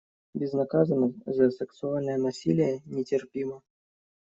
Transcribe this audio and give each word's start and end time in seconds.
Безнаказанность 0.33 1.19
за 1.27 1.51
сексуальное 1.51 2.17
насилие 2.17 2.81
нетерпима. 2.87 3.61